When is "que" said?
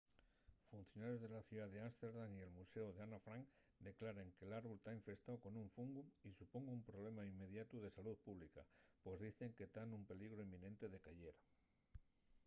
4.37-4.45, 9.57-9.71